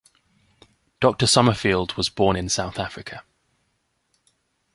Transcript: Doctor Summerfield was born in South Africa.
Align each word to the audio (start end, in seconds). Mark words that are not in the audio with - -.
Doctor 0.99 1.27
Summerfield 1.27 1.93
was 1.93 2.09
born 2.09 2.35
in 2.35 2.49
South 2.49 2.79
Africa. 2.79 3.23